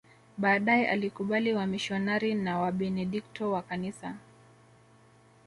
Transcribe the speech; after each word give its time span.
Baadae 0.37 0.87
alikubali 0.87 1.53
wamisionari 1.53 2.33
na 2.35 2.59
Wabenedikto 2.59 3.51
wa 3.51 3.61
kanisa 3.61 4.15